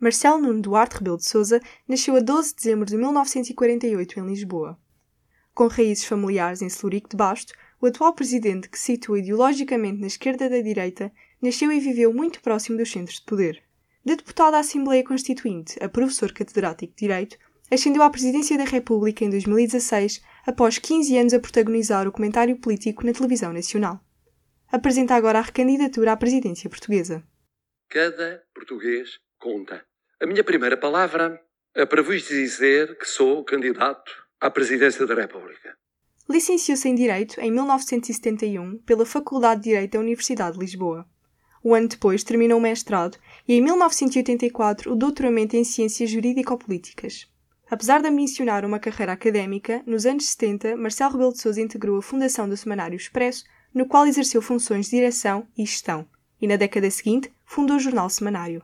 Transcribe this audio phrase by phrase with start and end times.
[0.00, 4.78] Marcelo Nuno Duarte Rebelo de Sousa nasceu a 12 de dezembro de 1948 em Lisboa.
[5.52, 10.06] Com raízes familiares em Celurico de Basto, o atual presidente, que se situa ideologicamente na
[10.06, 11.12] esquerda da direita,
[11.42, 13.62] nasceu e viveu muito próximo dos centros de poder.
[14.02, 17.36] De deputado à Assembleia Constituinte a professor catedrático de Direito,
[17.70, 23.04] ascendeu à presidência da República em 2016, após 15 anos a protagonizar o comentário político
[23.04, 24.00] na televisão nacional.
[24.72, 27.22] Apresenta agora a recandidatura à presidência portuguesa.
[27.90, 29.89] Cada português conta.
[30.22, 31.40] A minha primeira palavra
[31.74, 35.74] é para vos dizer que sou candidato à presidência da República.
[36.28, 41.08] Licenciou-se em Direito em 1971 pela Faculdade de Direito da Universidade de Lisboa.
[41.64, 43.16] Um ano depois terminou o mestrado
[43.48, 47.26] e, em 1984, o doutoramento em Ciências Jurídico-Políticas.
[47.70, 52.02] Apesar de ambicionar uma carreira académica, nos anos 70, Marcelo Rebelo de Sousa integrou a
[52.02, 56.06] fundação do Semanário Expresso, no qual exerceu funções de direção e gestão,
[56.38, 58.62] e na década seguinte fundou o jornal Semanário.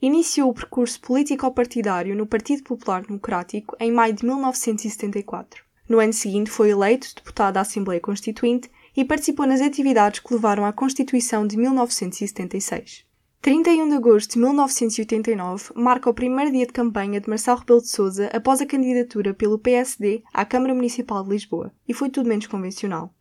[0.00, 5.64] Iniciou o percurso político-partidário no Partido Popular Democrático em maio de 1974.
[5.88, 10.66] No ano seguinte foi eleito deputado à Assembleia Constituinte e participou nas atividades que levaram
[10.66, 13.06] à Constituição de 1976.
[13.40, 17.88] 31 de agosto de 1989 marca o primeiro dia de campanha de Marcelo Rebelo de
[17.88, 22.46] Sousa após a candidatura pelo PSD à Câmara Municipal de Lisboa, e foi tudo menos
[22.46, 23.14] convencional.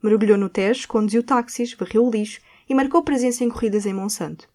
[0.00, 4.48] Mergulhou no Tejo, conduziu táxis, varreu o lixo e marcou presença em corridas em Monsanto.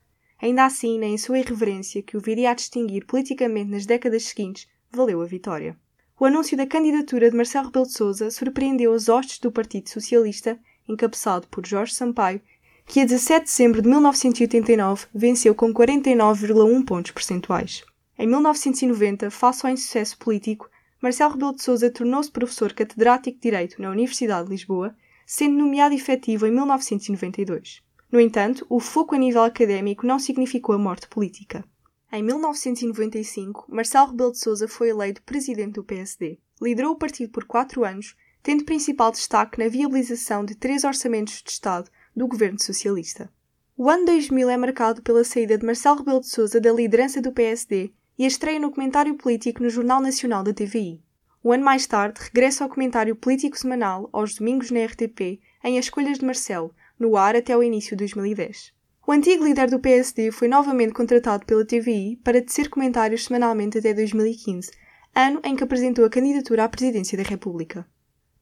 [0.45, 5.19] Ainda assim, nem sua irreverência, que o viria a distinguir politicamente nas décadas seguintes, valeu
[5.19, 5.75] a vitória.
[6.19, 10.59] O anúncio da candidatura de Marcelo Rebelo de Sousa surpreendeu as hostes do Partido Socialista,
[10.87, 12.39] encabeçado por Jorge Sampaio,
[12.85, 17.83] que a 17 de dezembro de 1989 venceu com 49,1 pontos percentuais.
[18.15, 20.69] Em 1990, face ao insucesso político,
[21.01, 25.95] Marcelo Rebelo de Sousa tornou-se professor catedrático de Direito na Universidade de Lisboa, sendo nomeado
[25.95, 27.83] efetivo em 1992.
[28.15, 31.65] No entanto, o foco a nível académico não significou a morte política.
[32.09, 36.39] Em 1995, Marcelo Rebelo de Sousa foi eleito presidente do PSD.
[36.61, 41.51] Liderou o partido por quatro anos, tendo principal destaque na viabilização de três orçamentos de
[41.51, 43.29] Estado do governo socialista.
[43.75, 47.33] O ano 2000 é marcado pela saída de Marcelo Rebelo de Sousa da liderança do
[47.33, 51.03] PSD e a estreia no comentário político no Jornal Nacional da TVI.
[51.43, 55.85] Um ano mais tarde, regressa ao comentário político semanal, aos domingos na RTP, em As
[55.85, 58.73] Escolhas de Marcelo, no ar até o início de 2010.
[59.07, 63.93] O antigo líder do PSD foi novamente contratado pela TVI para tecer comentários semanalmente até
[63.93, 64.71] 2015,
[65.13, 67.85] ano em que apresentou a candidatura à presidência da República.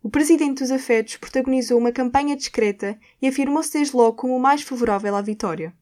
[0.02, 4.62] O presidente dos afetos protagonizou uma campanha discreta e afirmou-se desde logo como o mais
[4.62, 5.74] favorável à vitória.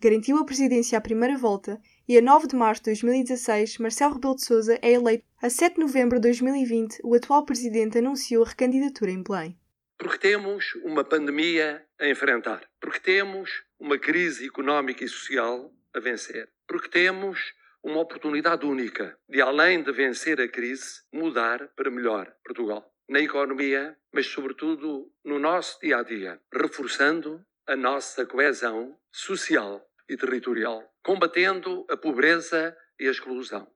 [0.00, 4.36] Garantiu a presidência à primeira volta e a 9 de março de 2016, Marcelo Rebelo
[4.36, 5.24] de Sousa é eleito.
[5.40, 9.56] A 7 de novembro de 2020, o atual presidente anunciou a recandidatura em Belém.
[9.98, 16.48] Porque temos uma pandemia a enfrentar, porque temos uma crise económica e social a vencer,
[16.66, 22.92] porque temos uma oportunidade única de, além de vencer a crise, mudar para melhor Portugal.
[23.08, 30.16] Na economia, mas sobretudo no nosso dia a dia, reforçando a nossa coesão social e
[30.16, 33.68] territorial, combatendo a pobreza e a exclusão.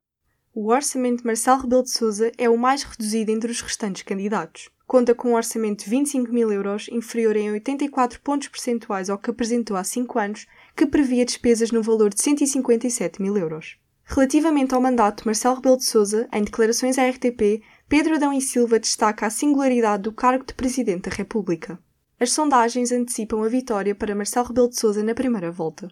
[0.53, 4.69] O orçamento de Marcelo Rebelo de Sousa é o mais reduzido entre os restantes candidatos
[4.91, 9.31] conta com um orçamento de 25 mil euros, inferior em 84 pontos percentuais ao que
[9.31, 13.79] apresentou há 5 anos, que previa despesas no valor de 157 mil euros.
[14.03, 18.41] Relativamente ao mandato de Marcelo Rebelo de Sousa, em declarações à RTP, Pedro Adão e
[18.41, 21.79] Silva destaca a singularidade do cargo de Presidente da República.
[22.19, 25.89] As sondagens antecipam a vitória para Marcelo Rebelo de Sousa na primeira volta.